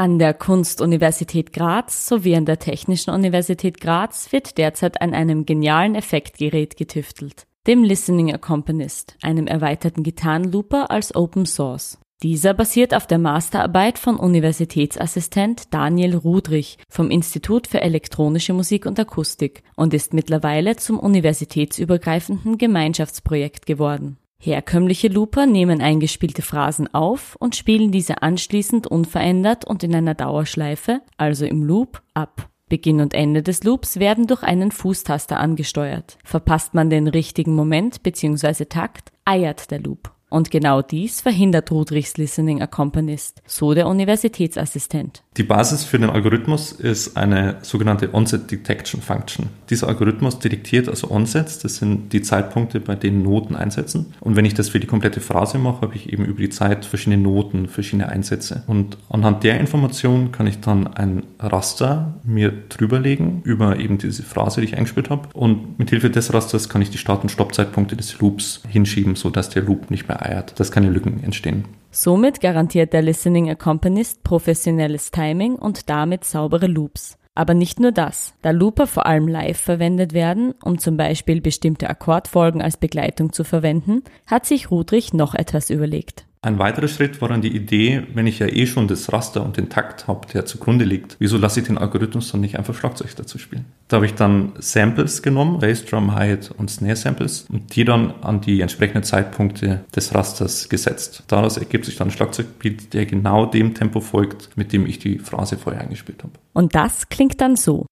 [0.00, 5.96] An der Kunstuniversität Graz sowie an der Technischen Universität Graz wird derzeit an einem genialen
[5.96, 11.98] Effektgerät getüftelt, dem Listening Accompanist, einem erweiterten Gitarrenlooper als Open Source.
[12.22, 19.00] Dieser basiert auf der Masterarbeit von Universitätsassistent Daniel Rudrich vom Institut für elektronische Musik und
[19.00, 24.16] Akustik und ist mittlerweile zum universitätsübergreifenden Gemeinschaftsprojekt geworden.
[24.40, 31.00] Herkömmliche Looper nehmen eingespielte Phrasen auf und spielen diese anschließend unverändert und in einer Dauerschleife,
[31.16, 32.48] also im Loop, ab.
[32.68, 36.18] Beginn und Ende des Loops werden durch einen Fußtaster angesteuert.
[36.22, 38.66] Verpasst man den richtigen Moment bzw.
[38.66, 40.12] Takt, eiert der Loop.
[40.30, 45.22] Und genau dies verhindert Rudrichs Listening Accompanist, so der Universitätsassistent.
[45.38, 49.46] Die Basis für den Algorithmus ist eine sogenannte Onset Detection Function.
[49.70, 54.14] Dieser Algorithmus detektiert also Onsets, das sind die Zeitpunkte, bei denen Noten einsetzen.
[54.20, 56.84] Und wenn ich das für die komplette Phrase mache, habe ich eben über die Zeit
[56.84, 58.64] verschiedene Noten, verschiedene Einsätze.
[58.66, 64.60] Und anhand der Information kann ich dann ein Raster mir drüberlegen über eben diese Phrase,
[64.60, 65.28] die ich eingespielt habe.
[65.32, 69.50] Und mit Hilfe des Rasters kann ich die Start- und Stoppzeitpunkte des Loops hinschieben, sodass
[69.50, 71.64] der Loop nicht mehr eiert, dass keine Lücken entstehen.
[71.90, 77.18] Somit garantiert der Listening Accompanist professionelles Timing und damit saubere Loops.
[77.34, 78.34] Aber nicht nur das.
[78.42, 83.44] Da Looper vor allem live verwendet werden, um zum Beispiel bestimmte Akkordfolgen als Begleitung zu
[83.44, 86.27] verwenden, hat sich Rudrich noch etwas überlegt.
[86.40, 89.56] Ein weiterer Schritt war dann die Idee, wenn ich ja eh schon das Raster und
[89.56, 93.14] den Takt habe, der zugrunde liegt, wieso lasse ich den Algorithmus dann nicht einfach Schlagzeug
[93.16, 93.64] dazu spielen?
[93.88, 98.40] Da habe ich dann Samples genommen, Bassdrum, Hi-Hat und Snare Samples und die dann an
[98.40, 101.24] die entsprechenden Zeitpunkte des Rasters gesetzt.
[101.26, 105.18] Daraus ergibt sich dann ein Schlagzeugbeat, der genau dem Tempo folgt, mit dem ich die
[105.18, 106.34] Phrase vorher eingespielt habe.
[106.52, 107.86] Und das klingt dann so.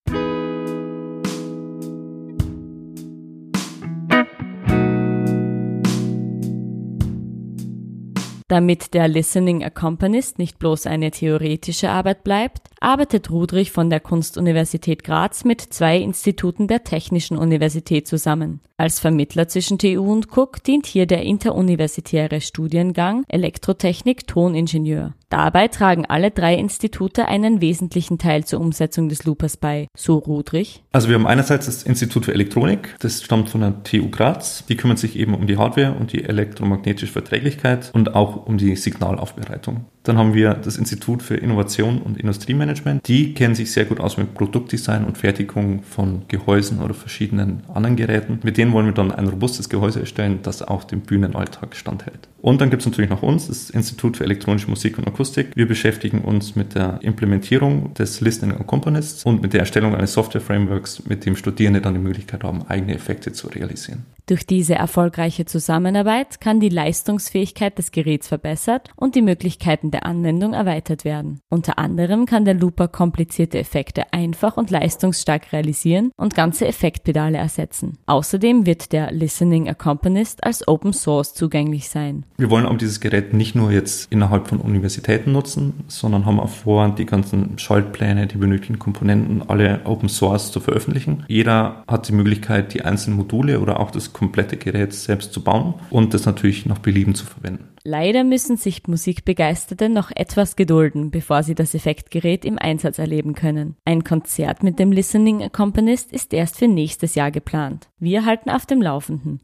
[8.48, 15.02] Damit der Listening Accompanist nicht bloß eine theoretische Arbeit bleibt, arbeitet Rudrich von der Kunstuniversität
[15.02, 18.60] Graz mit zwei Instituten der Technischen Universität zusammen.
[18.78, 25.14] Als Vermittler zwischen TU und Cook dient hier der interuniversitäre Studiengang Elektrotechnik Toningenieur.
[25.30, 30.84] Dabei tragen alle drei Institute einen wesentlichen Teil zur Umsetzung des Loopers bei, so Rudrich.
[30.92, 34.64] Also wir haben einerseits das Institut für Elektronik, das stammt von der TU Graz.
[34.68, 38.76] Die kümmern sich eben um die Hardware und die elektromagnetische Verträglichkeit und auch um die
[38.76, 39.86] Signalaufbereitung.
[40.02, 43.06] Dann haben wir das Institut für Innovation und Industriemanagement.
[43.08, 47.96] Die kennen sich sehr gut aus mit Produktdesign und Fertigung von Gehäusen oder verschiedenen anderen
[47.96, 48.38] Geräten.
[48.44, 52.28] Mit denen wollen wir dann ein robustes Gehäuse erstellen, das auch dem Bühnenalltag standhält.
[52.46, 55.48] Und dann gibt es natürlich noch uns, das Institut für elektronische Musik und Akustik.
[55.56, 61.06] Wir beschäftigen uns mit der Implementierung des Listening Accompanist und mit der Erstellung eines Software-Frameworks,
[61.08, 64.04] mit dem Studierende dann die Möglichkeit haben, eigene Effekte zu realisieren.
[64.26, 70.52] Durch diese erfolgreiche Zusammenarbeit kann die Leistungsfähigkeit des Geräts verbessert und die Möglichkeiten der Anwendung
[70.52, 71.40] erweitert werden.
[71.48, 77.98] Unter anderem kann der Looper komplizierte Effekte einfach und leistungsstark realisieren und ganze Effektpedale ersetzen.
[78.06, 82.24] Außerdem wird der Listening Accompanist als Open Source zugänglich sein.
[82.38, 86.50] Wir wollen aber dieses Gerät nicht nur jetzt innerhalb von Universitäten nutzen, sondern haben auch
[86.50, 91.24] vor, die ganzen Schaltpläne, die benötigten Komponenten alle Open Source zu veröffentlichen.
[91.28, 95.74] Jeder hat die Möglichkeit, die einzelnen Module oder auch das komplette Gerät selbst zu bauen
[95.88, 97.68] und das natürlich nach Belieben zu verwenden.
[97.84, 103.76] Leider müssen sich Musikbegeisterte noch etwas gedulden, bevor sie das Effektgerät im Einsatz erleben können.
[103.84, 107.88] Ein Konzert mit dem Listening Accompanist ist erst für nächstes Jahr geplant.
[108.00, 109.40] Wir halten auf dem Laufenden.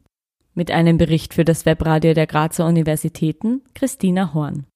[0.55, 4.67] Mit einem Bericht für das Webradio der Grazer Universitäten, Christina Horn.